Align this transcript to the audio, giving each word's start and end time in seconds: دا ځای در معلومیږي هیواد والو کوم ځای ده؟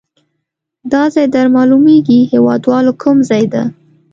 دا 0.91 1.03
ځای 1.13 1.27
در 1.35 1.45
معلومیږي 1.55 2.19
هیواد 2.31 2.61
والو 2.71 2.91
کوم 3.01 3.17
ځای 3.29 3.43
ده؟ 3.53 3.63